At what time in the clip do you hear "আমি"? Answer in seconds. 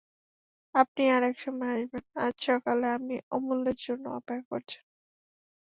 2.89-3.25